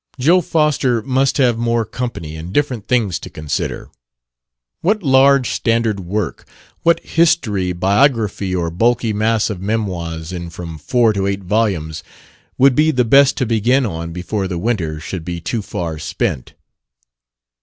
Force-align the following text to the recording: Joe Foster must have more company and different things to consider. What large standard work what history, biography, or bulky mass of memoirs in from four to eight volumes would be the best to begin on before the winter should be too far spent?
Joe 0.19 0.41
Foster 0.41 1.03
must 1.03 1.37
have 1.37 1.59
more 1.59 1.85
company 1.85 2.35
and 2.35 2.51
different 2.51 2.87
things 2.87 3.19
to 3.19 3.29
consider. 3.29 3.91
What 4.81 5.03
large 5.03 5.51
standard 5.51 5.99
work 5.99 6.47
what 6.81 6.99
history, 7.01 7.71
biography, 7.71 8.55
or 8.55 8.71
bulky 8.71 9.13
mass 9.13 9.51
of 9.51 9.61
memoirs 9.61 10.31
in 10.31 10.49
from 10.49 10.79
four 10.79 11.13
to 11.13 11.27
eight 11.27 11.43
volumes 11.43 12.03
would 12.57 12.73
be 12.73 12.89
the 12.89 13.05
best 13.05 13.37
to 13.37 13.45
begin 13.45 13.85
on 13.85 14.11
before 14.11 14.47
the 14.47 14.57
winter 14.57 14.99
should 14.99 15.23
be 15.23 15.39
too 15.39 15.61
far 15.61 15.99
spent? 15.99 16.55